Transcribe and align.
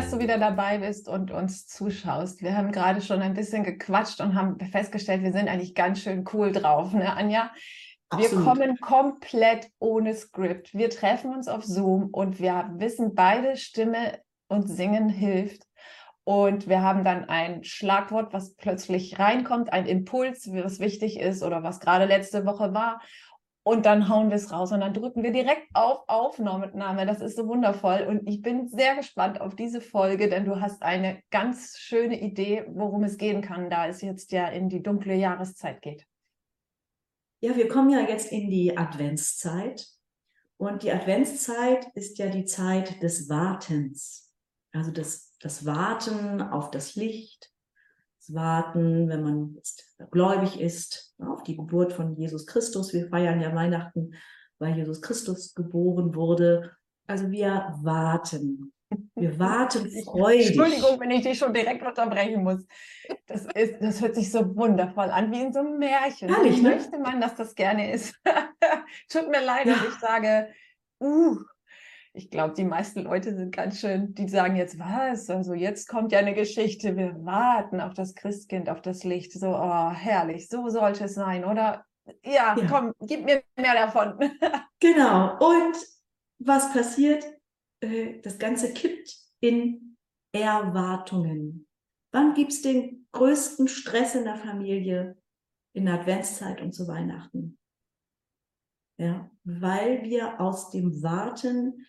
dass 0.00 0.12
du 0.12 0.18
wieder 0.18 0.38
dabei 0.38 0.78
bist 0.78 1.10
und 1.10 1.30
uns 1.30 1.66
zuschaust. 1.66 2.40
Wir 2.40 2.56
haben 2.56 2.72
gerade 2.72 3.02
schon 3.02 3.20
ein 3.20 3.34
bisschen 3.34 3.64
gequatscht 3.64 4.22
und 4.22 4.34
haben 4.34 4.58
festgestellt, 4.58 5.22
wir 5.22 5.32
sind 5.32 5.46
eigentlich 5.46 5.74
ganz 5.74 6.00
schön 6.00 6.24
cool 6.32 6.52
drauf, 6.52 6.94
ne, 6.94 7.14
Anja? 7.14 7.50
Wir 8.16 8.30
kommen 8.30 8.80
komplett 8.80 9.68
ohne 9.78 10.14
Skript. 10.14 10.72
Wir 10.72 10.88
treffen 10.88 11.34
uns 11.34 11.48
auf 11.48 11.64
Zoom 11.64 12.08
und 12.12 12.40
wir 12.40 12.70
wissen 12.78 13.14
beide, 13.14 13.58
Stimme 13.58 14.18
und 14.48 14.68
Singen 14.68 15.10
hilft. 15.10 15.64
Und 16.24 16.66
wir 16.66 16.80
haben 16.80 17.04
dann 17.04 17.28
ein 17.28 17.62
Schlagwort, 17.62 18.32
was 18.32 18.54
plötzlich 18.54 19.18
reinkommt, 19.18 19.70
ein 19.70 19.84
Impuls, 19.84 20.48
was 20.50 20.80
wichtig 20.80 21.20
ist 21.20 21.42
oder 21.42 21.62
was 21.62 21.78
gerade 21.78 22.06
letzte 22.06 22.46
Woche 22.46 22.72
war 22.72 23.02
und 23.62 23.84
dann 23.86 24.08
hauen 24.08 24.30
wir 24.30 24.36
es 24.36 24.52
raus 24.52 24.72
und 24.72 24.80
dann 24.80 24.94
drücken 24.94 25.22
wir 25.22 25.32
direkt 25.32 25.68
auf 25.74 26.08
Aufnahme. 26.08 27.06
Das 27.06 27.20
ist 27.20 27.36
so 27.36 27.46
wundervoll 27.46 28.06
und 28.08 28.26
ich 28.26 28.42
bin 28.42 28.68
sehr 28.68 28.96
gespannt 28.96 29.40
auf 29.40 29.54
diese 29.54 29.80
Folge, 29.80 30.28
denn 30.28 30.44
du 30.44 30.60
hast 30.60 30.82
eine 30.82 31.22
ganz 31.30 31.76
schöne 31.78 32.20
Idee, 32.20 32.64
worum 32.68 33.04
es 33.04 33.18
gehen 33.18 33.42
kann, 33.42 33.70
da 33.70 33.86
es 33.86 34.00
jetzt 34.00 34.32
ja 34.32 34.48
in 34.48 34.68
die 34.68 34.82
dunkle 34.82 35.14
Jahreszeit 35.14 35.82
geht. 35.82 36.06
Ja, 37.40 37.56
wir 37.56 37.68
kommen 37.68 37.90
ja 37.90 38.00
jetzt 38.00 38.32
in 38.32 38.50
die 38.50 38.76
Adventszeit 38.76 39.86
und 40.56 40.82
die 40.82 40.92
Adventszeit 40.92 41.86
ist 41.94 42.18
ja 42.18 42.28
die 42.28 42.44
Zeit 42.44 43.02
des 43.02 43.28
Wartens, 43.28 44.34
also 44.72 44.90
das, 44.90 45.34
das 45.38 45.64
Warten 45.64 46.42
auf 46.42 46.70
das 46.70 46.96
Licht, 46.96 47.50
warten, 48.28 49.08
wenn 49.08 49.22
man 49.22 49.54
jetzt 49.54 49.96
gläubig 50.10 50.60
ist, 50.60 51.14
auf 51.18 51.42
die 51.42 51.56
Geburt 51.56 51.92
von 51.92 52.16
Jesus 52.16 52.46
Christus. 52.46 52.92
Wir 52.92 53.08
feiern 53.08 53.40
ja 53.40 53.54
Weihnachten, 53.54 54.14
weil 54.58 54.76
Jesus 54.76 55.00
Christus 55.00 55.54
geboren 55.54 56.14
wurde. 56.14 56.72
Also 57.06 57.30
wir 57.30 57.74
warten. 57.82 58.72
Wir 59.14 59.38
warten 59.38 59.90
freudig. 60.04 60.48
Entschuldigung, 60.48 61.00
wenn 61.00 61.10
ich 61.10 61.22
dich 61.22 61.38
schon 61.38 61.54
direkt 61.54 61.86
unterbrechen 61.86 62.42
muss. 62.42 62.66
Das, 63.26 63.46
ist, 63.54 63.74
das 63.80 64.00
hört 64.00 64.14
sich 64.14 64.30
so 64.30 64.56
wundervoll 64.56 65.10
an, 65.10 65.30
wie 65.30 65.42
in 65.42 65.52
so 65.52 65.60
einem 65.60 65.78
Märchen. 65.78 66.28
Herrlich, 66.28 66.60
ne? 66.62 66.70
Möchte 66.70 66.98
man, 66.98 67.20
dass 67.20 67.36
das 67.36 67.54
gerne 67.54 67.92
ist. 67.92 68.14
Tut 69.08 69.28
mir 69.30 69.44
leid, 69.44 69.66
ja. 69.66 69.76
ich 69.88 69.94
sage, 70.00 70.48
uh, 71.00 71.36
ich 72.12 72.30
glaube, 72.30 72.54
die 72.54 72.64
meisten 72.64 73.02
Leute 73.02 73.34
sind 73.36 73.54
ganz 73.54 73.80
schön, 73.80 74.14
die 74.14 74.28
sagen 74.28 74.56
jetzt, 74.56 74.78
was? 74.78 75.30
Also 75.30 75.54
jetzt 75.54 75.88
kommt 75.88 76.12
ja 76.12 76.18
eine 76.18 76.34
Geschichte, 76.34 76.96
wir 76.96 77.24
warten 77.24 77.80
auf 77.80 77.94
das 77.94 78.14
Christkind, 78.14 78.68
auf 78.68 78.82
das 78.82 79.04
Licht. 79.04 79.32
So, 79.32 79.48
oh, 79.48 79.90
herrlich, 79.90 80.48
so 80.48 80.68
sollte 80.68 81.04
es 81.04 81.14
sein, 81.14 81.44
oder? 81.44 81.84
Ja, 82.24 82.56
ja. 82.58 82.66
komm, 82.68 82.92
gib 83.00 83.24
mir 83.24 83.42
mehr 83.56 83.74
davon. 83.74 84.18
genau. 84.80 85.38
Und 85.38 85.76
was 86.38 86.72
passiert? 86.72 87.24
Äh, 87.80 88.20
das 88.20 88.38
Ganze 88.38 88.72
kippt 88.72 89.16
in 89.40 89.96
Erwartungen. 90.32 91.68
Wann 92.12 92.34
gibt 92.34 92.52
es 92.52 92.62
den 92.62 93.06
größten 93.12 93.68
Stress 93.68 94.16
in 94.16 94.24
der 94.24 94.36
Familie? 94.36 95.16
In 95.72 95.86
der 95.86 95.94
Adventszeit 96.00 96.60
und 96.60 96.72
zu 96.72 96.88
Weihnachten. 96.88 97.56
Ja, 98.98 99.30
weil 99.44 100.02
wir 100.02 100.40
aus 100.40 100.70
dem 100.70 101.02
Warten 101.02 101.86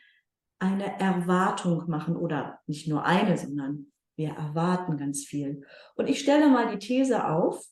eine 0.62 1.00
Erwartung 1.00 1.90
machen 1.90 2.16
oder 2.16 2.60
nicht 2.68 2.88
nur 2.88 3.04
eine, 3.04 3.38
sondern 3.38 3.92
wir 4.16 4.30
erwarten 4.30 4.98
ganz 4.98 5.24
viel. 5.26 5.66
Und 5.96 6.08
ich 6.08 6.20
stelle 6.20 6.50
mal 6.50 6.72
die 6.72 6.78
These 6.78 7.28
auf, 7.28 7.66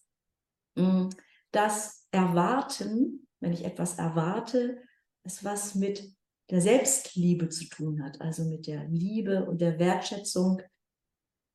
mm, 0.75 1.09
dass 1.51 2.07
Erwarten, 2.11 3.27
wenn 3.39 3.53
ich 3.53 3.63
etwas 3.63 3.99
erwarte, 3.99 4.81
es 5.23 5.43
was 5.43 5.75
mit 5.75 6.03
der 6.49 6.61
Selbstliebe 6.61 7.49
zu 7.49 7.69
tun 7.69 8.03
hat, 8.03 8.19
also 8.21 8.45
mit 8.45 8.65
der 8.65 8.85
Liebe 8.85 9.45
und 9.45 9.61
der 9.61 9.77
Wertschätzung 9.77 10.63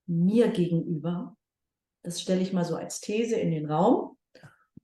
mir 0.07 0.49
gegenüber. 0.49 1.37
Das 2.05 2.21
stelle 2.21 2.43
ich 2.43 2.53
mal 2.53 2.65
so 2.65 2.77
als 2.77 3.01
These 3.01 3.35
in 3.35 3.51
den 3.51 3.69
Raum. 3.69 4.17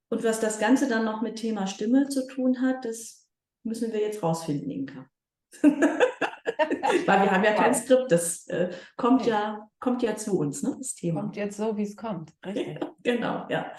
Und 0.09 0.25
was 0.25 0.41
das 0.41 0.59
Ganze 0.59 0.89
dann 0.89 1.05
noch 1.05 1.23
mit 1.23 1.37
Thema 1.37 1.69
Stimme 1.69 2.09
zu 2.09 2.27
tun 2.27 2.61
hat, 2.61 2.85
das 2.85 3.29
müssen 3.63 3.93
wir 3.93 4.01
jetzt 4.01 4.21
rausfinden, 4.21 4.69
Inka. 4.69 5.09
Weil 5.63 7.23
wir 7.23 7.31
haben 7.31 7.45
ja 7.45 7.55
kein 7.55 7.75
Skript, 7.75 8.11
das 8.11 8.47
äh, 8.49 8.71
kommt, 8.97 9.23
nee. 9.23 9.31
ja, 9.31 9.69
kommt 9.79 10.03
ja 10.03 10.17
zu 10.17 10.39
uns, 10.39 10.63
ne, 10.63 10.77
das 10.79 10.95
Thema. 10.95 11.23
Kommt 11.23 11.37
jetzt 11.37 11.57
so, 11.57 11.77
wie 11.77 11.83
es 11.83 11.97
kommt, 11.97 12.33
richtig. 12.45 12.81
Ja, 12.81 12.95
genau, 13.03 13.47
ja. 13.49 13.73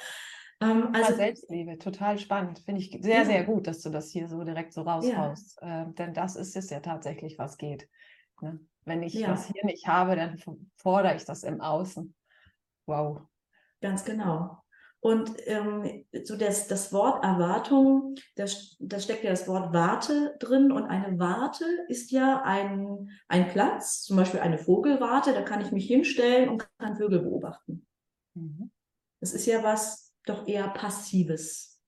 Ähm, 0.62 0.90
also 0.94 1.16
Selbstliebe, 1.16 1.78
total 1.78 2.18
spannend. 2.20 2.59
Finde 2.59 2.82
ich 2.82 2.98
sehr, 3.02 3.20
ja. 3.20 3.26
sehr 3.26 3.44
gut, 3.44 3.68
dass 3.68 3.82
du 3.82 3.90
das 3.90 4.09
hier 4.09 4.28
so 4.28 4.44
direkt 4.44 4.74
so 4.74 4.82
raushaust. 4.82 5.59
Ja. 5.62 5.84
Äh, 5.84 5.94
denn 5.94 6.14
das 6.14 6.36
ist 6.36 6.56
es 6.56 6.70
ja 6.70 6.80
tatsächlich, 6.80 7.40
was 7.40 7.58
geht. 7.58 7.90
Ne? 8.42 8.59
Wenn 8.86 9.03
ich 9.03 9.20
das 9.20 9.48
hier 9.48 9.66
nicht 9.66 9.88
habe, 9.88 10.16
dann 10.16 10.40
fordere 10.78 11.16
ich 11.16 11.26
das 11.26 11.44
im 11.44 11.62
Außen. 11.62 12.16
Wow. 12.86 13.22
Ganz 13.82 14.03
genau. 14.06 14.58
Und 15.01 15.31
ähm, 15.47 16.06
so 16.23 16.38
das, 16.38 16.67
das 16.67 16.94
Wort 16.94 17.23
Erwartung, 17.23 18.16
da, 18.35 18.45
da 18.79 19.00
steckt 19.00 19.23
ja 19.23 19.31
das 19.31 19.47
Wort 19.47 19.73
Warte 19.73 20.35
drin. 20.39 20.72
Und 20.72 20.84
eine 20.84 21.17
Warte 21.17 21.66
ist 21.88 22.12
ja 22.12 22.44
ein, 22.44 23.09
ein 23.28 23.50
Platz, 23.50 24.03
zum 24.03 24.16
Beispiel 24.16 24.41
eine 24.41 24.59
Vogelwarte, 24.59 25.34
da 25.34 25.41
kann 25.41 25.59
ich 25.59 25.72
mich 25.72 25.88
hinstellen 25.88 26.50
und 26.50 26.67
kann 26.78 26.97
Vögel 26.97 27.19
beobachten. 27.19 27.88
Mhm. 28.35 28.72
Das 29.19 29.34
ist 29.34 29.47
ja 29.47 29.63
was 29.63 30.13
doch 30.25 30.47
eher 30.47 30.67
Passives. 30.67 31.81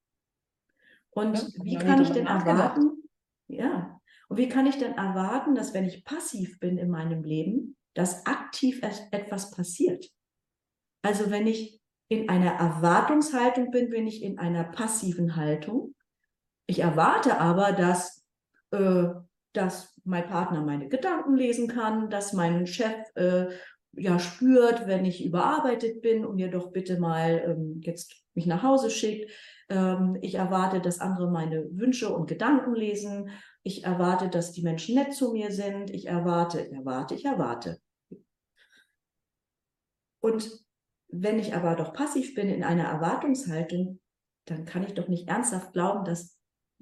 Und 1.10 1.38
ja, 1.38 1.64
wie 1.64 1.76
kann 1.76 2.02
ich 2.02 2.10
denn 2.10 2.26
erwarten? 2.26 3.04
Ja. 3.46 4.00
Und 4.28 4.38
wie 4.38 4.48
kann 4.48 4.66
ich 4.66 4.78
denn 4.78 4.94
erwarten, 4.94 5.54
dass 5.54 5.72
wenn 5.72 5.84
ich 5.84 6.04
passiv 6.04 6.58
bin 6.58 6.78
in 6.78 6.90
meinem 6.90 7.22
Leben, 7.22 7.76
dass 7.94 8.26
aktiv 8.26 8.82
etwas 9.12 9.52
passiert? 9.52 10.10
Also 11.02 11.30
wenn 11.30 11.46
ich 11.46 11.80
in 12.08 12.28
einer 12.28 12.52
Erwartungshaltung 12.52 13.70
bin, 13.70 13.90
bin 13.90 14.06
ich 14.06 14.22
in 14.22 14.38
einer 14.38 14.64
passiven 14.64 15.36
Haltung. 15.36 15.94
Ich 16.66 16.80
erwarte 16.80 17.40
aber, 17.40 17.72
dass, 17.72 18.24
äh, 18.70 19.06
dass 19.52 19.94
mein 20.04 20.26
Partner 20.26 20.62
meine 20.62 20.88
Gedanken 20.88 21.34
lesen 21.34 21.68
kann, 21.68 22.10
dass 22.10 22.32
mein 22.32 22.66
Chef 22.66 22.94
äh, 23.14 23.46
ja 23.96 24.18
spürt, 24.18 24.86
wenn 24.86 25.04
ich 25.04 25.24
überarbeitet 25.24 26.02
bin 26.02 26.24
und 26.24 26.36
mir 26.36 26.50
doch 26.50 26.72
bitte 26.72 26.98
mal 26.98 27.42
ähm, 27.46 27.80
jetzt 27.82 28.24
mich 28.34 28.46
nach 28.46 28.62
Hause 28.62 28.90
schickt. 28.90 29.30
Ähm, 29.68 30.18
ich 30.20 30.34
erwarte, 30.34 30.80
dass 30.80 31.00
andere 31.00 31.30
meine 31.30 31.68
Wünsche 31.70 32.14
und 32.14 32.26
Gedanken 32.26 32.74
lesen. 32.74 33.30
Ich 33.62 33.84
erwarte, 33.84 34.28
dass 34.28 34.52
die 34.52 34.62
Menschen 34.62 34.96
nett 34.96 35.14
zu 35.14 35.32
mir 35.32 35.52
sind. 35.52 35.90
Ich 35.90 36.06
erwarte, 36.06 36.60
ich 36.60 36.72
erwarte, 36.72 37.14
ich 37.14 37.24
erwarte. 37.24 37.78
Und 40.20 40.63
wenn 41.22 41.38
ich 41.38 41.54
aber 41.54 41.76
doch 41.76 41.92
passiv 41.92 42.34
bin 42.34 42.48
in 42.48 42.64
einer 42.64 42.84
Erwartungshaltung, 42.84 44.00
dann 44.46 44.64
kann 44.64 44.82
ich 44.82 44.94
doch 44.94 45.08
nicht 45.08 45.28
ernsthaft 45.28 45.72
glauben, 45.72 46.04
dass 46.04 46.38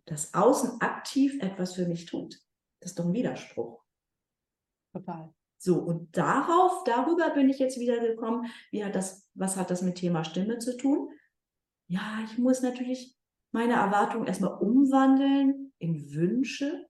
das 0.06 0.32
Außen 0.32 0.81
aktiv 0.81 1.38
etwas 1.41 1.75
für 1.75 1.87
mich 1.87 2.06
tut. 2.06 2.41
Das 2.81 2.92
ist 2.92 2.98
doch 2.98 3.04
ein 3.04 3.12
Widerspruch. 3.12 3.84
Total. 4.94 5.32
So, 5.59 5.78
und 5.78 6.16
darauf, 6.16 6.82
darüber 6.84 7.31
bin 7.31 7.48
ich 7.48 7.59
jetzt 7.59 7.78
wieder 7.78 8.00
gekommen. 8.00 8.50
Wie 8.71 8.84
hat 8.84 8.94
das, 8.94 9.31
was 9.34 9.56
hat 9.56 9.71
das 9.71 9.82
mit 9.82 9.97
Thema 9.97 10.25
Stimme 10.25 10.59
zu 10.59 10.76
tun? 10.76 11.10
Ja, 11.88 12.21
ich 12.25 12.38
muss 12.38 12.62
natürlich 12.62 13.16
meine 13.53 13.75
Erwartungen 13.75 14.26
erstmal 14.26 14.54
umwandeln 14.54 15.72
in 15.78 16.12
Wünsche, 16.15 16.88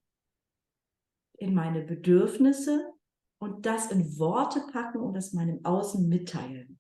in 1.35 1.55
meine 1.55 1.83
Bedürfnisse 1.83 2.93
und 3.39 3.67
das 3.67 3.91
in 3.91 4.19
Worte 4.19 4.65
packen 4.73 5.01
und 5.01 5.15
das 5.15 5.33
meinem 5.33 5.65
Außen 5.65 6.09
mitteilen 6.09 6.79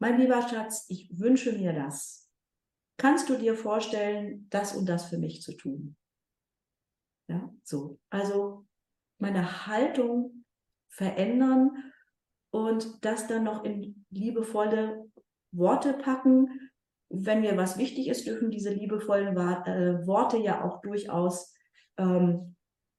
mein 0.00 0.18
lieber 0.18 0.46
Schatz, 0.48 0.86
ich 0.88 1.08
wünsche 1.18 1.52
mir 1.52 1.72
das. 1.72 2.28
Kannst 2.96 3.28
du 3.28 3.36
dir 3.36 3.54
vorstellen, 3.54 4.46
das 4.50 4.74
und 4.74 4.88
das 4.88 5.06
für 5.06 5.18
mich 5.18 5.42
zu 5.42 5.56
tun? 5.56 5.96
Ja, 7.28 7.54
so. 7.62 7.98
Also 8.08 8.66
meine 9.18 9.66
Haltung 9.66 10.44
verändern 10.88 11.92
und 12.50 13.04
das 13.04 13.26
dann 13.26 13.44
noch 13.44 13.62
in 13.64 14.04
liebevolle 14.10 15.10
Worte 15.52 15.92
packen. 15.92 16.70
Wenn 17.10 17.42
mir 17.42 17.56
was 17.56 17.76
wichtig 17.76 18.08
ist, 18.08 18.26
dürfen 18.26 18.50
diese 18.50 18.72
liebevollen 18.72 19.36
äh, 19.36 20.06
Worte 20.06 20.38
ja 20.38 20.64
auch 20.64 20.80
durchaus, 20.80 21.54
ähm, 21.98 22.56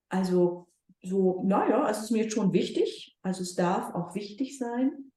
also 0.10 0.68
so, 1.02 1.42
naja, 1.44 1.90
es 1.90 2.04
ist 2.04 2.12
mir 2.12 2.30
schon 2.30 2.54
wichtig, 2.54 3.18
also 3.24 3.42
es 3.42 3.56
darf 3.56 3.96
auch 3.96 4.14
wichtig 4.14 4.60
sein 4.60 5.11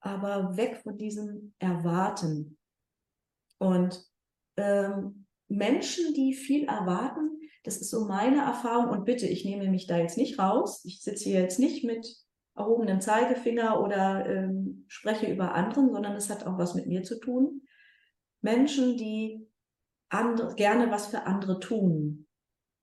aber 0.00 0.56
weg 0.56 0.80
von 0.82 0.96
diesem 0.96 1.54
Erwarten. 1.58 2.58
Und 3.58 4.04
ähm, 4.56 5.26
Menschen, 5.48 6.14
die 6.14 6.34
viel 6.34 6.64
erwarten, 6.64 7.40
das 7.64 7.76
ist 7.76 7.90
so 7.90 8.06
meine 8.06 8.42
Erfahrung 8.42 8.88
und 8.88 9.04
bitte, 9.04 9.26
ich 9.26 9.44
nehme 9.44 9.68
mich 9.68 9.86
da 9.86 9.98
jetzt 9.98 10.16
nicht 10.16 10.38
raus. 10.38 10.82
Ich 10.84 11.02
sitze 11.02 11.24
hier 11.24 11.40
jetzt 11.40 11.58
nicht 11.58 11.84
mit 11.84 12.06
erhobenem 12.56 13.00
Zeigefinger 13.00 13.82
oder 13.82 14.26
ähm, 14.26 14.84
spreche 14.88 15.30
über 15.30 15.54
anderen, 15.54 15.90
sondern 15.92 16.14
es 16.16 16.30
hat 16.30 16.46
auch 16.46 16.58
was 16.58 16.74
mit 16.74 16.86
mir 16.86 17.02
zu 17.02 17.20
tun. 17.20 17.62
Menschen, 18.40 18.96
die 18.96 19.46
gerne 20.56 20.90
was 20.90 21.08
für 21.08 21.24
andere 21.24 21.60
tun, 21.60 22.26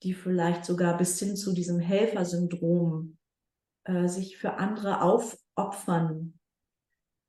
die 0.03 0.13
vielleicht 0.13 0.65
sogar 0.65 0.97
bis 0.97 1.19
hin 1.19 1.35
zu 1.35 1.53
diesem 1.53 1.79
Helfersyndrom 1.79 3.17
äh, 3.83 4.07
sich 4.07 4.37
für 4.37 4.53
andere 4.53 5.01
aufopfern, 5.01 6.36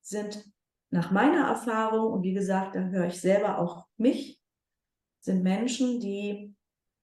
sind 0.09 0.45
nach 0.91 1.11
meiner 1.11 1.49
Erfahrung, 1.49 2.13
und 2.13 2.23
wie 2.23 2.33
gesagt, 2.33 2.75
da 2.75 2.81
höre 2.81 3.07
ich 3.07 3.21
selber 3.21 3.59
auch 3.59 3.87
mich, 3.97 4.41
sind 5.21 5.43
Menschen, 5.43 6.01
die 6.01 6.55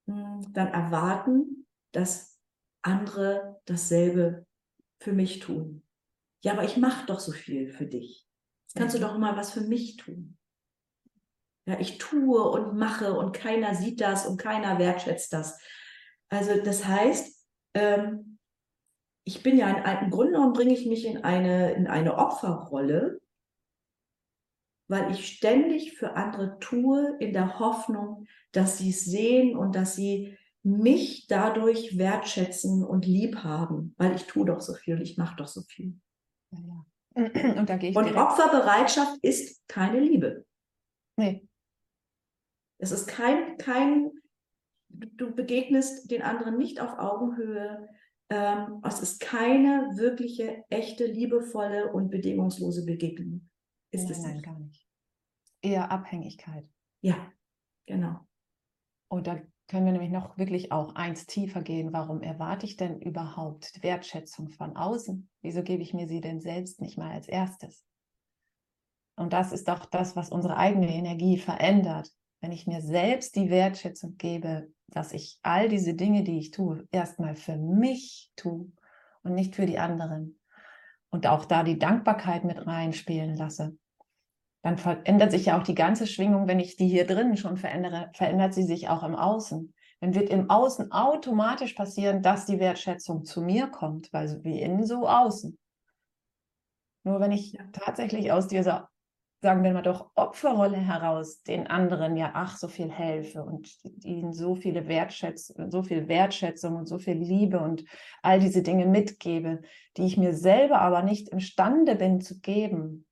mh, 0.07 0.15
hm, 0.15 0.53
dann 0.53 0.67
erwarten, 0.67 1.67
dass 1.91 2.39
andere 2.81 3.61
dasselbe 3.65 4.45
für 4.99 5.13
mich 5.13 5.39
tun. 5.39 5.83
Ja, 6.43 6.53
aber 6.53 6.63
ich 6.63 6.77
mache 6.77 7.05
doch 7.05 7.19
so 7.19 7.31
viel 7.31 7.69
für 7.69 7.85
dich. 7.85 8.27
Jetzt 8.63 8.75
kannst 8.75 8.95
du 8.95 8.99
doch 8.99 9.17
mal 9.17 9.35
was 9.35 9.51
für 9.51 9.61
mich 9.61 9.97
tun. 9.97 10.37
Ja, 11.67 11.79
ich 11.79 11.97
tue 11.97 12.43
und 12.43 12.77
mache 12.77 13.17
und 13.17 13.35
keiner 13.35 13.73
sieht 13.73 14.01
das 14.01 14.27
und 14.27 14.37
keiner 14.37 14.77
wertschätzt 14.77 15.33
das. 15.33 15.59
Also 16.29 16.61
das 16.61 16.85
heißt, 16.85 17.47
ähm, 17.73 18.34
ich 19.25 19.43
bin 19.43 19.57
ja 19.57 19.69
in, 19.69 20.05
im 20.05 20.11
Grunde 20.11 20.33
genommen 20.33 20.53
bringe 20.53 20.73
ich 20.73 20.85
mich 20.85 21.05
in 21.05 21.23
eine, 21.23 21.73
in 21.73 21.87
eine 21.87 22.17
Opferrolle, 22.17 23.19
weil 24.87 25.11
ich 25.11 25.27
ständig 25.27 25.97
für 25.97 26.13
andere 26.13 26.59
tue 26.59 27.17
in 27.19 27.33
der 27.33 27.59
Hoffnung, 27.59 28.27
dass 28.51 28.77
sie 28.77 28.91
es 28.91 29.03
sehen 29.03 29.57
und 29.57 29.75
dass 29.75 29.95
sie 29.95 30.37
mich 30.61 31.27
dadurch 31.27 31.97
wertschätzen 31.97 32.83
und 32.83 33.05
lieb 33.05 33.37
haben, 33.37 33.93
weil 33.97 34.15
ich 34.15 34.25
tue 34.25 34.45
doch 34.45 34.61
so 34.61 34.73
viel 34.73 34.95
und 34.95 35.01
ich 35.01 35.17
mache 35.17 35.35
doch 35.35 35.47
so 35.47 35.61
viel. 35.61 35.99
Ja, 36.51 36.59
ja. 36.59 36.85
Und, 37.57 37.69
da 37.69 37.77
gehe 37.77 37.91
ich 37.91 37.95
und 37.95 38.13
Opferbereitschaft 38.13 39.19
ist 39.21 39.65
keine 39.69 40.01
Liebe. 40.01 40.45
Nee. 41.15 41.47
Es 42.77 42.91
ist 42.91 43.07
kein, 43.07 43.57
kein, 43.57 44.11
du 44.89 45.33
begegnest 45.33 46.11
den 46.11 46.23
anderen 46.23 46.57
nicht 46.57 46.81
auf 46.81 46.99
Augenhöhe. 46.99 47.87
Ähm, 48.29 48.81
es 48.83 49.01
ist 49.01 49.19
keine 49.19 49.91
wirkliche, 49.95 50.63
echte, 50.69 51.05
liebevolle 51.05 51.91
und 51.91 52.09
bedingungslose 52.09 52.85
Begegnung. 52.85 53.49
Ist 53.91 54.05
nein, 54.05 54.11
es 54.11 54.21
nein, 54.23 54.41
gar 54.41 54.59
nicht. 54.59 54.87
Eher 55.61 55.91
Abhängigkeit. 55.91 56.67
Ja, 57.01 57.31
genau. 57.85 58.19
Und 59.09 59.27
da 59.27 59.39
können 59.67 59.85
wir 59.85 59.93
nämlich 59.93 60.11
noch 60.11 60.37
wirklich 60.37 60.71
auch 60.71 60.95
eins 60.95 61.25
tiefer 61.25 61.61
gehen. 61.61 61.93
Warum 61.93 62.21
erwarte 62.21 62.65
ich 62.65 62.77
denn 62.77 62.99
überhaupt 63.01 63.81
Wertschätzung 63.81 64.49
von 64.51 64.75
außen? 64.75 65.29
Wieso 65.41 65.63
gebe 65.63 65.81
ich 65.81 65.93
mir 65.93 66.07
sie 66.07 66.21
denn 66.21 66.41
selbst 66.41 66.81
nicht 66.81 66.97
mal 66.97 67.11
als 67.11 67.27
erstes? 67.27 67.85
Und 69.15 69.33
das 69.33 69.51
ist 69.51 69.67
doch 69.67 69.85
das, 69.85 70.15
was 70.15 70.29
unsere 70.29 70.57
eigene 70.57 70.93
Energie 70.93 71.37
verändert. 71.37 72.11
Wenn 72.41 72.51
ich 72.51 72.67
mir 72.67 72.81
selbst 72.81 73.35
die 73.35 73.49
Wertschätzung 73.49 74.17
gebe, 74.17 74.71
dass 74.87 75.11
ich 75.11 75.39
all 75.43 75.69
diese 75.69 75.93
Dinge, 75.93 76.23
die 76.23 76.39
ich 76.39 76.51
tue, 76.51 76.87
erstmal 76.91 77.35
für 77.35 77.57
mich 77.57 78.31
tue 78.35 78.71
und 79.23 79.33
nicht 79.33 79.55
für 79.55 79.65
die 79.65 79.79
anderen. 79.79 80.39
Und 81.09 81.27
auch 81.27 81.45
da 81.45 81.63
die 81.63 81.79
Dankbarkeit 81.79 82.43
mit 82.43 82.65
reinspielen 82.65 83.35
lasse. 83.35 83.77
Dann 84.63 84.77
verändert 84.77 85.31
sich 85.31 85.45
ja 85.45 85.59
auch 85.59 85.63
die 85.63 85.75
ganze 85.75 86.07
Schwingung, 86.07 86.47
wenn 86.47 86.59
ich 86.59 86.75
die 86.75 86.87
hier 86.87 87.05
drinnen 87.05 87.37
schon 87.37 87.57
verändere, 87.57 88.09
verändert 88.13 88.53
sie 88.53 88.63
sich 88.63 88.89
auch 88.89 89.03
im 89.03 89.15
Außen. 89.15 89.73
Dann 90.01 90.15
wird 90.15 90.29
im 90.29 90.49
Außen 90.49 90.91
automatisch 90.91 91.73
passieren, 91.73 92.21
dass 92.21 92.45
die 92.45 92.59
Wertschätzung 92.59 93.25
zu 93.25 93.41
mir 93.41 93.67
kommt, 93.67 94.11
weil 94.11 94.43
wie 94.43 94.61
innen 94.61 94.85
so 94.85 95.07
außen. 95.07 95.57
Nur 97.03 97.19
wenn 97.19 97.31
ich 97.31 97.57
tatsächlich 97.71 98.31
aus 98.31 98.47
dieser 98.47 98.89
sagen 99.41 99.63
wir 99.63 99.73
mal 99.73 99.81
doch, 99.81 100.11
Opferrolle 100.15 100.77
heraus 100.77 101.43
den 101.43 101.67
anderen 101.67 102.15
ja 102.17 102.31
ach 102.33 102.57
so 102.57 102.67
viel 102.67 102.89
helfe 102.89 103.43
und 103.43 103.69
ihnen 104.03 104.33
so 104.33 104.55
viele 104.55 104.87
Wertschätzung, 104.87 105.69
so 105.69 105.83
viel 105.83 106.07
Wertschätzung 106.07 106.75
und 106.75 106.87
so 106.87 106.97
viel 106.97 107.17
Liebe 107.17 107.59
und 107.59 107.85
all 108.21 108.39
diese 108.39 108.63
Dinge 108.63 108.85
mitgebe, 108.85 109.61
die 109.97 110.05
ich 110.05 110.17
mir 110.17 110.33
selber 110.33 110.81
aber 110.81 111.03
nicht 111.03 111.29
imstande 111.29 111.95
bin 111.95 112.21
zu 112.21 112.39
geben, 112.39 113.05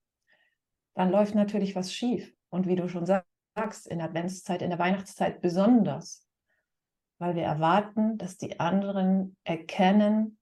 dann 0.95 1.11
läuft 1.11 1.35
natürlich 1.35 1.75
was 1.75 1.93
schief. 1.93 2.33
Und 2.49 2.67
wie 2.67 2.75
du 2.75 2.87
schon 2.87 3.05
sagst, 3.05 3.87
in 3.87 3.99
der 3.99 4.07
Adventszeit, 4.07 4.61
in 4.61 4.69
der 4.69 4.79
Weihnachtszeit 4.79 5.41
besonders, 5.41 6.27
weil 7.19 7.35
wir 7.35 7.43
erwarten, 7.43 8.17
dass 8.17 8.37
die 8.37 8.59
anderen 8.59 9.35
erkennen, 9.43 10.37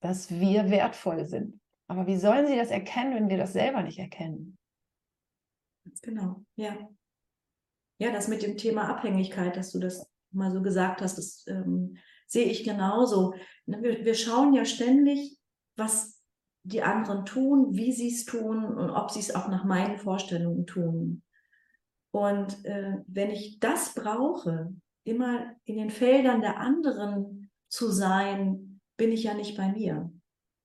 dass 0.00 0.30
wir 0.30 0.70
wertvoll 0.70 1.26
sind. 1.26 1.60
Aber 1.88 2.06
wie 2.06 2.16
sollen 2.16 2.46
sie 2.46 2.56
das 2.56 2.70
erkennen, 2.70 3.14
wenn 3.14 3.28
wir 3.28 3.36
das 3.36 3.52
selber 3.52 3.82
nicht 3.82 3.98
erkennen? 3.98 4.58
Genau, 6.02 6.44
ja. 6.56 6.76
Ja, 7.98 8.12
das 8.12 8.28
mit 8.28 8.42
dem 8.42 8.56
Thema 8.56 8.88
Abhängigkeit, 8.88 9.56
dass 9.56 9.72
du 9.72 9.78
das 9.78 10.10
mal 10.32 10.50
so 10.50 10.62
gesagt 10.62 11.02
hast, 11.02 11.18
das 11.18 11.44
ähm, 11.48 11.96
sehe 12.26 12.46
ich 12.46 12.64
genauso. 12.64 13.34
Ne, 13.66 13.82
wir, 13.82 14.04
wir 14.04 14.14
schauen 14.14 14.54
ja 14.54 14.64
ständig, 14.64 15.38
was 15.76 16.22
die 16.62 16.82
anderen 16.82 17.24
tun, 17.24 17.74
wie 17.74 17.92
sie 17.92 18.08
es 18.08 18.24
tun 18.24 18.64
und 18.64 18.90
ob 18.90 19.10
sie 19.10 19.20
es 19.20 19.34
auch 19.34 19.48
nach 19.48 19.64
meinen 19.64 19.98
Vorstellungen 19.98 20.66
tun. 20.66 21.22
Und 22.12 22.64
äh, 22.64 22.96
wenn 23.06 23.30
ich 23.30 23.60
das 23.60 23.94
brauche, 23.94 24.72
immer 25.04 25.54
in 25.64 25.76
den 25.76 25.90
Feldern 25.90 26.40
der 26.40 26.58
anderen 26.58 27.50
zu 27.68 27.90
sein, 27.90 28.80
bin 28.96 29.12
ich 29.12 29.24
ja 29.24 29.34
nicht 29.34 29.56
bei 29.56 29.72
mir. 29.72 30.12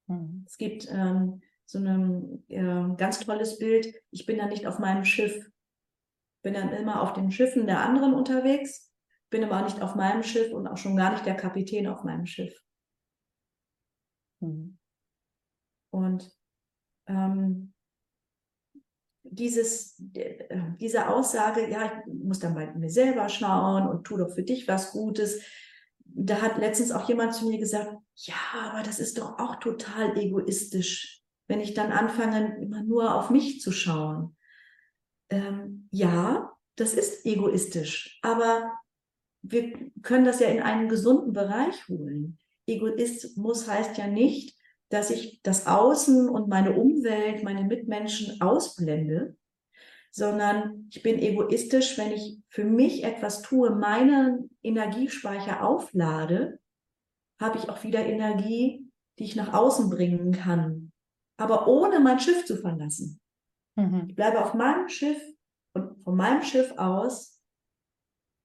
Mhm. 0.07 0.44
Es 0.47 0.57
gibt 0.57 0.88
ähm, 0.89 1.41
so 1.65 1.79
ein 1.79 2.44
äh, 2.47 2.95
ganz 2.95 3.19
tolles 3.19 3.57
Bild. 3.57 3.94
Ich 4.12 4.25
bin 4.25 4.38
dann 4.38 4.50
nicht 4.50 4.67
auf 4.67 4.79
meinem 4.79 5.06
Schiff. 5.06 5.50
Bin 6.44 6.53
dann 6.53 6.71
immer 6.73 7.01
auf 7.01 7.13
den 7.13 7.31
Schiffen 7.31 7.65
der 7.65 7.79
anderen 7.79 8.13
unterwegs, 8.13 8.94
bin 9.31 9.44
aber 9.44 9.59
auch 9.59 9.63
nicht 9.63 9.81
auf 9.81 9.95
meinem 9.95 10.21
Schiff 10.21 10.53
und 10.53 10.67
auch 10.67 10.77
schon 10.77 10.95
gar 10.95 11.12
nicht 11.12 11.25
der 11.25 11.35
Kapitän 11.35 11.88
auf 11.88 12.03
meinem 12.03 12.27
Schiff. 12.27 12.56
Mhm. 14.41 14.77
Und 15.91 16.31
ähm, 17.07 17.73
dieses, 19.23 20.00
äh, 20.13 20.61
diese 20.79 21.09
Aussage, 21.09 21.69
ja, 21.69 22.03
ich 22.06 22.13
muss 22.13 22.39
dann 22.39 22.53
bei 22.53 22.71
mir 22.75 22.89
selber 22.89 23.27
schauen 23.29 23.88
und 23.88 24.03
tu 24.03 24.18
doch 24.18 24.29
für 24.29 24.44
dich 24.44 24.68
was 24.68 24.91
Gutes. 24.91 25.41
Da 26.00 26.41
hat 26.41 26.57
letztens 26.57 26.91
auch 26.91 27.07
jemand 27.09 27.33
zu 27.33 27.47
mir 27.50 27.57
gesagt, 27.57 27.91
ja, 28.15 28.35
aber 28.61 28.83
das 28.83 29.00
ist 29.00 29.18
doch 29.18 29.39
auch 29.39 29.56
total 29.56 30.15
egoistisch 30.18 31.14
wenn 31.47 31.59
ich 31.59 31.74
dann 31.74 31.92
anfange, 31.92 32.57
immer 32.62 32.83
nur 32.83 33.15
auf 33.15 33.30
mich 33.30 33.62
zu 33.62 33.71
schauen. 33.71 34.36
Ähm, 35.30 35.88
ja, 35.92 36.51
das 36.75 36.94
ist 36.94 37.25
egoistisch, 37.25 38.19
aber 38.21 38.74
wir 39.42 39.92
können 40.01 40.25
das 40.25 40.39
ja 40.39 40.47
in 40.47 40.62
einen 40.62 40.89
gesunden 40.89 41.33
Bereich 41.33 41.87
holen. 41.87 42.37
Egoismus 42.68 43.68
heißt 43.68 43.97
ja 43.97 44.07
nicht, 44.07 44.57
dass 44.90 45.11
ich 45.11 45.42
das 45.44 45.68
Außen 45.68 46.30
und 46.30 46.47
meine 46.47 46.73
Umwelt, 46.73 47.44
meine 47.44 47.64
Mitmenschen 47.64 48.42
ausblende, 48.42 49.35
sondern 50.11 50.87
ich 50.92 51.04
bin 51.04 51.19
egoistisch, 51.19 51.97
wenn 51.97 52.11
ich 52.11 52.40
für 52.49 52.64
mich 52.64 53.04
etwas 53.04 53.42
tue, 53.42 53.71
meinen 53.71 54.49
Energiespeicher 54.64 55.64
auflade, 55.64 56.59
habe 57.40 57.57
ich 57.57 57.69
auch 57.69 57.83
wieder 57.83 58.06
Energie, 58.06 58.90
die 59.19 59.25
ich 59.25 59.35
nach 59.35 59.54
außen 59.54 59.90
bringen 59.90 60.31
kann 60.31 60.84
aber 61.37 61.68
ohne 61.68 61.99
mein 61.99 62.19
Schiff 62.19 62.45
zu 62.45 62.57
verlassen. 62.57 63.19
Mhm. 63.75 64.06
Ich 64.07 64.15
bleibe 64.15 64.44
auf 64.44 64.54
meinem 64.54 64.87
Schiff 64.89 65.21
und 65.73 66.01
von 66.04 66.15
meinem 66.15 66.42
Schiff 66.42 66.73
aus 66.77 67.42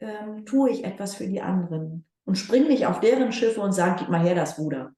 ähm, 0.01 0.45
tue 0.45 0.71
ich 0.71 0.85
etwas 0.85 1.15
für 1.15 1.27
die 1.27 1.41
anderen 1.41 2.07
und 2.25 2.37
springe 2.37 2.69
nicht 2.69 2.87
auf 2.87 3.01
deren 3.01 3.33
Schiffe 3.33 3.61
und 3.61 3.73
sage, 3.73 3.97
gib 4.01 4.09
mal 4.09 4.23
her 4.23 4.35
das 4.35 4.59
Ruder. 4.59 4.95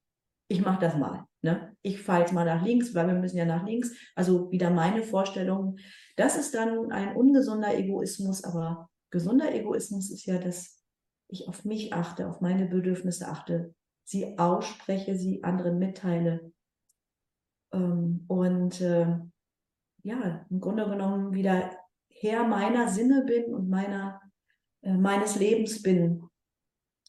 Ich 0.49 0.61
mache 0.61 0.79
das 0.79 0.95
mal. 0.95 1.25
Ne? 1.41 1.75
Ich 1.81 2.01
fahre 2.01 2.21
jetzt 2.21 2.33
mal 2.33 2.45
nach 2.45 2.63
links, 2.63 2.93
weil 2.95 3.07
wir 3.07 3.15
müssen 3.15 3.37
ja 3.37 3.45
nach 3.45 3.65
links. 3.65 3.91
Also 4.15 4.51
wieder 4.51 4.69
meine 4.69 5.03
Vorstellung. 5.03 5.77
Das 6.15 6.37
ist 6.37 6.53
dann 6.53 6.91
ein 6.91 7.15
ungesunder 7.15 7.75
Egoismus, 7.75 8.43
aber 8.43 8.89
gesunder 9.11 9.53
Egoismus 9.53 10.11
ist 10.11 10.25
ja, 10.25 10.37
dass 10.37 10.83
ich 11.27 11.47
auf 11.47 11.65
mich 11.65 11.93
achte, 11.93 12.27
auf 12.27 12.41
meine 12.41 12.67
Bedürfnisse 12.67 13.27
achte, 13.27 13.73
sie 14.03 14.37
ausspreche, 14.37 15.15
sie 15.15 15.43
anderen 15.43 15.79
mitteile 15.79 16.51
und 17.77 18.81
äh, 18.81 19.17
ja, 20.03 20.45
im 20.49 20.59
Grunde 20.59 20.87
genommen 20.87 21.33
wieder 21.33 21.71
Herr 22.09 22.45
meiner 22.45 22.89
Sinne 22.89 23.23
bin 23.25 23.53
und 23.53 23.69
meiner, 23.69 24.21
äh, 24.81 24.93
meines 24.93 25.35
Lebens 25.35 25.81
bin. 25.81 26.23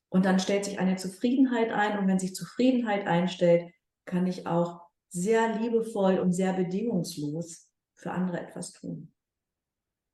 Und 0.09 0.25
dann 0.25 0.39
stellt 0.39 0.65
sich 0.65 0.79
eine 0.79 0.97
Zufriedenheit 0.97 1.71
ein 1.71 1.99
und 1.99 2.07
wenn 2.07 2.19
sich 2.19 2.35
Zufriedenheit 2.35 3.07
einstellt, 3.07 3.73
kann 4.05 4.27
ich 4.27 4.47
auch 4.47 4.83
sehr 5.09 5.59
liebevoll 5.59 6.19
und 6.19 6.33
sehr 6.33 6.53
bedingungslos 6.53 7.69
für 7.97 8.13
andere 8.13 8.41
etwas 8.41 8.73
tun. 8.73 9.13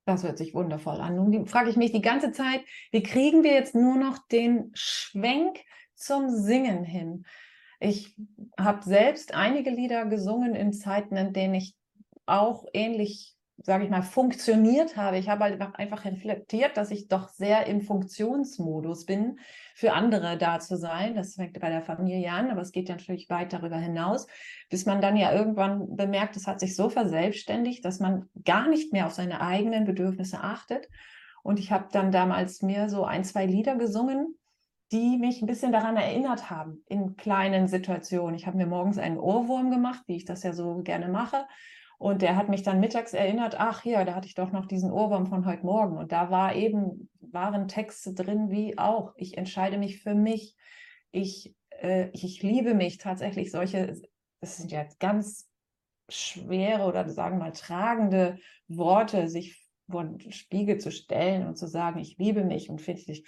Das 0.05 0.23
hört 0.23 0.37
sich 0.37 0.53
wundervoll 0.53 0.99
an. 0.99 1.15
Nun 1.15 1.45
frage 1.45 1.69
ich 1.69 1.77
mich 1.77 1.91
die 1.91 2.01
ganze 2.01 2.31
Zeit, 2.31 2.61
wie 2.91 3.03
kriegen 3.03 3.43
wir 3.43 3.53
jetzt 3.53 3.75
nur 3.75 3.95
noch 3.95 4.17
den 4.27 4.71
Schwenk 4.73 5.59
zum 5.95 6.29
Singen 6.29 6.83
hin? 6.83 7.25
Ich 7.81 8.15
habe 8.57 8.83
selbst 8.83 9.33
einige 9.33 9.71
Lieder 9.71 10.05
gesungen 10.05 10.55
in 10.55 10.71
Zeiten, 10.71 11.17
in 11.17 11.33
denen 11.33 11.55
ich 11.55 11.75
auch 12.25 12.65
ähnlich 12.73 13.35
sage 13.63 13.83
ich 13.83 13.89
mal, 13.89 14.01
funktioniert 14.01 14.97
habe. 14.97 15.17
Ich 15.17 15.29
habe 15.29 15.43
halt 15.43 15.61
einfach 15.75 16.05
reflektiert, 16.05 16.77
dass 16.77 16.91
ich 16.91 17.07
doch 17.07 17.29
sehr 17.29 17.67
im 17.67 17.81
Funktionsmodus 17.81 19.05
bin, 19.05 19.39
für 19.75 19.93
andere 19.93 20.37
da 20.37 20.59
zu 20.59 20.77
sein. 20.77 21.15
Das 21.15 21.35
fängt 21.35 21.59
bei 21.59 21.69
der 21.69 21.81
Familie 21.81 22.31
an, 22.31 22.49
aber 22.49 22.61
es 22.61 22.71
geht 22.71 22.89
ja 22.89 22.95
natürlich 22.95 23.29
weit 23.29 23.53
darüber 23.53 23.77
hinaus, 23.77 24.27
bis 24.69 24.85
man 24.85 25.01
dann 25.01 25.15
ja 25.15 25.33
irgendwann 25.33 25.95
bemerkt, 25.95 26.35
es 26.37 26.47
hat 26.47 26.59
sich 26.59 26.75
so 26.75 26.89
verselbstständigt, 26.89 27.85
dass 27.85 27.99
man 27.99 28.29
gar 28.43 28.67
nicht 28.67 28.93
mehr 28.93 29.05
auf 29.05 29.13
seine 29.13 29.41
eigenen 29.41 29.85
Bedürfnisse 29.85 30.41
achtet. 30.41 30.87
Und 31.43 31.59
ich 31.59 31.71
habe 31.71 31.87
dann 31.91 32.11
damals 32.11 32.61
mir 32.61 32.89
so 32.89 33.03
ein, 33.03 33.23
zwei 33.23 33.45
Lieder 33.45 33.75
gesungen, 33.75 34.35
die 34.91 35.17
mich 35.17 35.41
ein 35.41 35.47
bisschen 35.47 35.71
daran 35.71 35.97
erinnert 35.97 36.49
haben 36.49 36.83
in 36.87 37.15
kleinen 37.15 37.67
Situationen. 37.67 38.35
Ich 38.35 38.47
habe 38.47 38.57
mir 38.57 38.67
morgens 38.67 38.97
einen 38.97 39.17
Ohrwurm 39.17 39.71
gemacht, 39.71 40.03
wie 40.07 40.17
ich 40.17 40.25
das 40.25 40.43
ja 40.43 40.53
so 40.53 40.81
gerne 40.83 41.07
mache 41.07 41.45
und 42.01 42.23
der 42.23 42.35
hat 42.35 42.49
mich 42.49 42.63
dann 42.63 42.79
mittags 42.79 43.13
erinnert, 43.13 43.59
ach 43.59 43.85
ja, 43.85 44.03
da 44.03 44.15
hatte 44.15 44.25
ich 44.25 44.33
doch 44.33 44.51
noch 44.51 44.65
diesen 44.65 44.91
Ohrwurm 44.91 45.27
von 45.27 45.45
heute 45.45 45.63
Morgen. 45.63 45.99
Und 45.99 46.11
da 46.11 46.31
war 46.31 46.55
eben, 46.55 47.11
waren 47.19 47.67
Texte 47.67 48.15
drin 48.15 48.49
wie 48.49 48.75
auch, 48.79 49.13
ich 49.17 49.37
entscheide 49.37 49.77
mich 49.77 50.01
für 50.01 50.15
mich. 50.15 50.55
Ich, 51.11 51.53
äh, 51.79 52.09
ich 52.11 52.41
liebe 52.41 52.73
mich 52.73 52.97
tatsächlich. 52.97 53.51
Solche, 53.51 54.01
das 54.39 54.57
sind 54.57 54.71
ja 54.71 54.87
ganz 54.97 55.47
schwere 56.09 56.85
oder 56.85 57.07
sagen 57.07 57.37
wir 57.37 57.45
mal 57.45 57.51
tragende 57.51 58.39
Worte, 58.67 59.27
sich 59.27 59.60
vor 59.91 60.03
den 60.03 60.31
Spiegel 60.31 60.77
zu 60.77 60.91
stellen 60.91 61.47
und 61.47 61.57
zu 61.57 61.67
sagen, 61.67 61.99
ich 61.99 62.17
liebe 62.17 62.43
mich 62.43 62.69
und 62.69 62.81
finde 62.81 63.01
sich, 63.01 63.25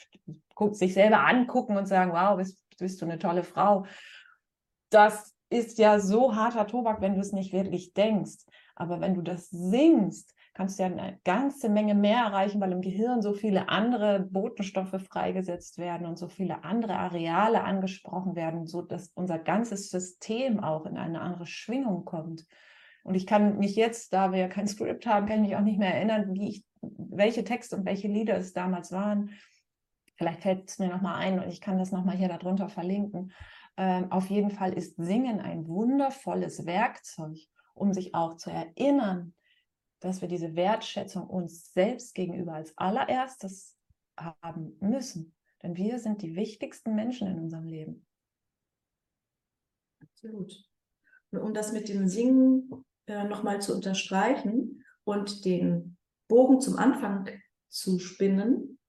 sich 0.72 0.94
selber 0.94 1.26
angucken 1.26 1.78
und 1.78 1.88
sagen, 1.88 2.12
wow, 2.12 2.38
bist, 2.38 2.60
bist 2.78 3.02
du 3.02 3.06
eine 3.06 3.20
tolle 3.20 3.44
Frau. 3.44 3.86
Das 4.90 5.36
ist 5.50 5.78
ja 5.78 6.00
so 6.00 6.36
harter 6.36 6.68
Tobak, 6.68 7.02
wenn 7.02 7.16
du 7.16 7.22
es 7.22 7.32
nicht 7.32 7.54
wirklich 7.54 7.94
denkst. 7.94 8.46
Aber 8.76 9.02
wenn 9.02 9.14
du 9.14 9.22
das 9.22 9.50
singst, 9.50 10.34
kannst 10.54 10.78
du 10.78 10.84
ja 10.84 10.90
eine 10.90 11.20
ganze 11.24 11.70
Menge 11.70 11.96
mehr 11.96 12.20
erreichen, 12.20 12.62
weil 12.62 12.72
im 12.72 12.82
Gehirn 12.82 13.22
so 13.22 13.34
viele 13.34 13.70
andere 13.70 14.20
Botenstoffe 14.20 15.02
freigesetzt 15.08 15.78
werden 15.78 16.06
und 16.06 16.18
so 16.18 16.28
viele 16.28 16.64
andere 16.64 16.96
Areale 16.96 17.64
angesprochen 17.64 18.36
werden, 18.36 18.68
so 18.68 18.82
dass 18.82 19.10
unser 19.16 19.40
ganzes 19.40 19.90
System 19.90 20.60
auch 20.60 20.86
in 20.86 20.98
eine 20.98 21.22
andere 21.22 21.48
Schwingung 21.48 22.06
kommt. 22.06 22.46
Und 23.04 23.16
ich 23.16 23.28
kann 23.28 23.60
mich 23.60 23.76
jetzt, 23.76 24.14
da 24.14 24.32
wir 24.32 24.40
ja 24.40 24.48
kein 24.48 24.68
Skript 24.68 25.06
haben, 25.06 25.28
kann 25.28 25.44
ich 25.44 25.50
mich 25.50 25.58
auch 25.58 25.64
nicht 25.64 25.78
mehr 25.78 25.94
erinnern, 25.94 26.34
wie 26.34 26.50
ich, 26.50 26.66
welche 26.82 27.44
Texte 27.44 27.76
und 27.76 27.86
welche 27.86 28.08
Lieder 28.08 28.38
es 28.38 28.54
damals 28.54 28.92
waren. 28.92 29.32
Vielleicht 30.16 30.42
fällt 30.42 30.70
es 30.70 30.80
mir 30.80 30.88
nochmal 30.88 31.16
ein 31.16 31.40
und 31.40 31.50
ich 31.50 31.60
kann 31.60 31.78
das 31.78 31.92
nochmal 31.92 32.16
hier 32.16 32.30
darunter 32.30 32.70
verlinken. 32.70 33.34
Ähm, 33.76 34.12
auf 34.12 34.30
jeden 34.30 34.52
Fall 34.52 34.74
ist 34.74 34.96
Singen 34.98 35.42
ein 35.42 35.68
wundervolles 35.68 36.66
Werkzeug, 36.66 37.38
um 37.74 37.94
sich 37.94 38.16
auch 38.16 38.38
zu 38.38 38.52
erinnern, 38.52 39.34
dass 40.00 40.22
wir 40.22 40.28
diese 40.28 40.56
Wertschätzung 40.56 41.28
uns 41.28 41.74
selbst 41.74 42.14
gegenüber 42.14 42.54
als 42.54 42.78
allererstes 42.78 43.78
haben 44.18 44.78
müssen. 44.80 45.36
Denn 45.62 45.76
wir 45.76 46.00
sind 46.00 46.22
die 46.22 46.36
wichtigsten 46.36 46.94
Menschen 46.96 47.28
in 47.28 47.40
unserem 47.40 47.66
Leben. 47.66 48.06
Absolut. 50.02 50.54
Und 51.32 51.40
um 51.40 51.54
das 51.54 51.74
mit 51.74 51.90
dem 51.90 52.08
Singen 52.08 52.86
äh, 53.08 53.24
nochmal 53.26 53.62
zu 53.62 53.74
unterstreichen 53.76 54.84
und 55.04 55.46
den 55.46 55.98
Bogen 56.28 56.62
zum 56.62 56.78
Anfang 56.78 57.30
zu 57.70 58.00
spinnen, 58.00 58.80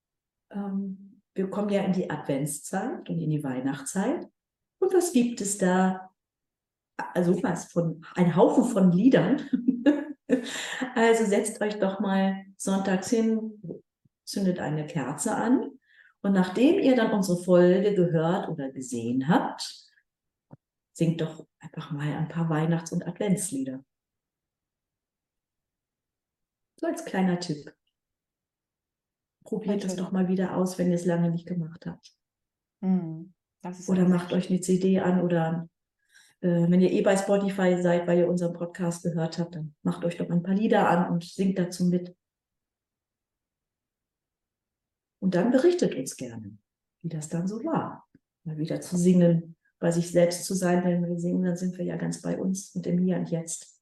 ähm, 0.51 1.21
wir 1.33 1.49
kommen 1.49 1.69
ja 1.69 1.81
in 1.81 1.93
die 1.93 2.09
Adventszeit 2.09 3.09
und 3.09 3.19
in 3.19 3.29
die 3.29 3.43
Weihnachtszeit. 3.43 4.27
Und 4.79 4.93
was 4.93 5.11
gibt 5.11 5.41
es 5.41 5.57
da 5.57 6.09
also 6.97 7.41
was 7.43 7.71
von, 7.71 8.05
ein 8.15 8.35
Haufen 8.35 8.65
von 8.65 8.91
Liedern. 8.91 9.41
also 10.95 11.25
setzt 11.25 11.61
euch 11.61 11.79
doch 11.79 11.99
mal 11.99 12.45
sonntags 12.57 13.09
hin, 13.09 13.59
zündet 14.23 14.59
eine 14.59 14.85
Kerze 14.87 15.35
an 15.35 15.71
und 16.21 16.33
nachdem 16.33 16.79
ihr 16.79 16.95
dann 16.95 17.11
unsere 17.11 17.41
Folge 17.43 17.93
gehört 17.93 18.49
oder 18.49 18.71
gesehen 18.71 19.27
habt, 19.27 19.91
singt 20.93 21.21
doch 21.21 21.45
einfach 21.59 21.91
mal 21.91 22.07
ein 22.07 22.29
paar 22.29 22.49
Weihnachts- 22.49 22.91
und 22.91 23.05
Adventslieder. 23.05 23.83
So 26.77 26.87
als 26.87 27.05
kleiner 27.05 27.39
Tipp. 27.39 27.73
Probiert 29.43 29.83
es 29.83 29.95
doch 29.95 30.11
mal 30.11 30.27
wieder 30.27 30.55
aus, 30.57 30.77
wenn 30.77 30.89
ihr 30.89 30.95
es 30.95 31.05
lange 31.05 31.29
nicht 31.29 31.47
gemacht 31.47 31.85
habt. 31.85 32.13
Hm, 32.81 33.33
oder 33.87 34.07
macht 34.07 34.33
euch 34.33 34.49
eine 34.49 34.59
CD 34.59 34.99
an 34.99 35.21
oder 35.21 35.69
äh, 36.41 36.69
wenn 36.69 36.81
ihr 36.81 36.91
eh 36.91 37.01
bei 37.01 37.15
Spotify 37.15 37.81
seid, 37.81 38.07
weil 38.07 38.19
ihr 38.19 38.29
unseren 38.29 38.53
Podcast 38.53 39.03
gehört 39.03 39.39
habt, 39.39 39.55
dann 39.55 39.75
macht 39.83 40.03
euch 40.03 40.17
doch 40.17 40.29
ein 40.29 40.43
paar 40.43 40.55
Lieder 40.55 40.89
an 40.89 41.11
und 41.11 41.23
singt 41.23 41.57
dazu 41.57 41.85
mit. 41.85 42.15
Und 45.19 45.33
dann 45.33 45.51
berichtet 45.51 45.95
uns 45.95 46.17
gerne, 46.17 46.57
wie 47.01 47.09
das 47.09 47.29
dann 47.29 47.47
so 47.47 47.63
war. 47.63 48.07
Mal 48.43 48.57
wieder 48.57 48.81
zu 48.81 48.97
singen, 48.97 49.55
bei 49.79 49.91
sich 49.91 50.11
selbst 50.11 50.45
zu 50.45 50.53
sein, 50.53 50.83
wenn 50.83 51.05
wir 51.05 51.19
singen, 51.19 51.43
dann 51.43 51.57
sind 51.57 51.77
wir 51.77 51.85
ja 51.85 51.95
ganz 51.95 52.21
bei 52.21 52.37
uns 52.37 52.75
und 52.75 52.85
im 52.85 52.99
Hier 52.99 53.17
und 53.17 53.31
Jetzt. 53.31 53.81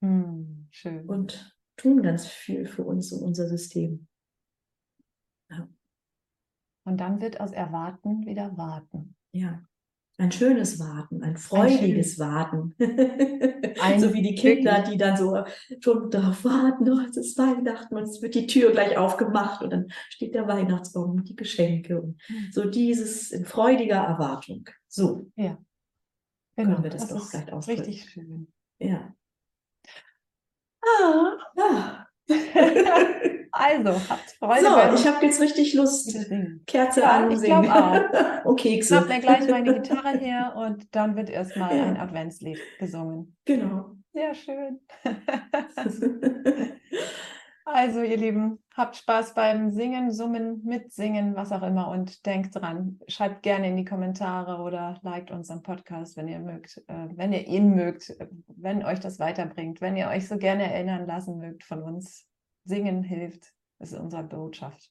Hm, 0.00 0.68
schön. 0.70 1.06
Und 1.06 1.57
tun 1.78 2.02
ganz 2.02 2.26
viel 2.26 2.66
für 2.66 2.84
uns 2.84 3.12
und 3.12 3.22
unser 3.22 3.48
System. 3.48 4.06
Ja. 5.50 5.68
Und 6.84 6.98
dann 6.98 7.20
wird 7.20 7.40
aus 7.40 7.52
Erwarten 7.52 8.26
wieder 8.26 8.56
Warten. 8.56 9.16
Ja. 9.32 9.62
Ein 10.20 10.32
schönes 10.32 10.80
Warten, 10.80 11.22
ein 11.22 11.36
freudiges 11.36 12.18
ein 12.18 12.28
Warten. 12.28 12.74
Ein 13.80 14.00
so 14.00 14.12
wie 14.12 14.22
die 14.22 14.34
Kinder, 14.34 14.82
die 14.82 14.98
dann 14.98 15.16
so 15.16 15.44
schon 15.78 16.10
darauf 16.10 16.44
warten, 16.44 16.90
oh, 16.90 16.98
es 17.08 17.16
ist 17.16 17.38
Weihnachten 17.38 17.94
und 17.94 18.02
es 18.02 18.20
wird 18.20 18.34
die 18.34 18.48
Tür 18.48 18.72
gleich 18.72 18.96
aufgemacht 18.96 19.62
und 19.62 19.70
dann 19.70 19.86
steht 20.08 20.34
der 20.34 20.48
Weihnachtsbaum 20.48 21.18
und 21.18 21.28
die 21.28 21.36
Geschenke 21.36 22.02
und 22.02 22.20
hm. 22.26 22.48
so 22.50 22.68
dieses 22.68 23.30
in 23.30 23.44
freudiger 23.44 23.98
Erwartung. 23.98 24.68
So. 24.88 25.30
Ja. 25.36 25.56
Genau. 26.56 26.72
Können 26.72 26.82
wir 26.82 26.90
das, 26.90 27.06
das 27.06 27.16
doch 27.16 27.30
vielleicht 27.30 27.52
ausdrücken. 27.52 27.80
Richtig 27.82 28.10
schön. 28.10 28.48
Ja. 28.80 29.14
Ah. 31.02 31.36
ah. 31.58 32.06
Also, 33.50 33.90
habt 34.08 34.30
Freude. 34.38 34.60
So, 34.60 34.94
ich 34.94 35.06
habe 35.06 35.26
jetzt 35.26 35.40
richtig 35.40 35.74
Lust. 35.74 36.16
Kerze 36.66 37.00
ja, 37.00 37.10
an, 37.10 37.30
ich 37.30 37.42
glaube 37.42 37.72
auch. 37.72 38.44
und 38.44 38.60
Kekse. 38.60 38.94
Ich 38.94 39.00
habe 39.00 39.08
mir 39.08 39.20
gleich 39.20 39.48
meine 39.48 39.80
Gitarre 39.80 40.18
her 40.18 40.54
und 40.56 40.94
dann 40.94 41.16
wird 41.16 41.30
erstmal 41.30 41.76
ja. 41.76 41.84
ein 41.84 41.96
Adventslied 41.96 42.60
gesungen. 42.78 43.36
Genau. 43.46 43.96
Sehr 44.12 44.34
schön. 44.34 44.80
also, 47.64 48.02
ihr 48.02 48.16
Lieben, 48.16 48.58
habt 48.78 48.96
Spaß 48.96 49.34
beim 49.34 49.70
Singen, 49.70 50.12
Summen, 50.12 50.64
Mitsingen, 50.64 51.36
was 51.36 51.52
auch 51.52 51.62
immer 51.62 51.88
und 51.88 52.24
denkt 52.24 52.54
dran, 52.54 53.00
schreibt 53.08 53.42
gerne 53.42 53.68
in 53.68 53.76
die 53.76 53.84
Kommentare 53.84 54.62
oder 54.62 54.98
liked 55.02 55.30
unseren 55.30 55.62
Podcast, 55.62 56.16
wenn 56.16 56.28
ihr 56.28 56.38
mögt, 56.38 56.78
äh, 56.86 57.08
wenn 57.14 57.32
ihr 57.32 57.46
ihn 57.46 57.74
mögt, 57.74 58.16
wenn 58.46 58.84
euch 58.84 59.00
das 59.00 59.18
weiterbringt, 59.18 59.80
wenn 59.80 59.96
ihr 59.96 60.08
euch 60.08 60.28
so 60.28 60.38
gerne 60.38 60.72
erinnern 60.72 61.06
lassen 61.06 61.38
mögt 61.38 61.64
von 61.64 61.82
uns 61.82 62.26
Singen 62.64 63.02
hilft. 63.02 63.52
Ist 63.80 63.94
unsere 63.94 64.24
Botschaft. 64.24 64.90